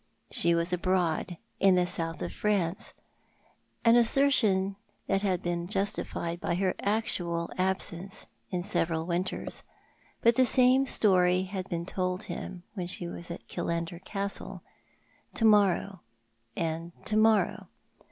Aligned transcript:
She 0.31 0.55
was 0.55 0.73
abroad— 0.73 1.37
in 1.59 1.75
the 1.75 1.85
South 1.85 2.23
of 2.23 2.33
France— 2.33 2.95
an 3.85 3.95
assertion 3.95 4.75
that 5.05 5.21
had 5.21 5.43
been 5.43 5.67
justified 5.67 6.41
by 6.41 6.55
her 6.55 6.73
actual 6.81 7.51
absence 7.55 8.25
in 8.49 8.63
several 8.63 9.05
winters— 9.05 9.61
but 10.23 10.33
the 10.37 10.41
Death 10.41 10.57
in 10.57 10.79
Life, 10.85 10.99
297 11.01 11.45
same 11.45 11.49
storj'haci 11.65 11.69
been 11.69 11.85
to'd 11.85 12.23
him 12.23 12.63
when 12.73 12.87
she 12.87 13.05
was 13.07 13.29
at 13.29 13.47
Killander 13.47 14.03
Castle. 14.03 14.63
To 15.35 15.45
morrow 15.45 16.01
and 16.57 16.93
to 17.05 17.15
morrow. 17.17 17.67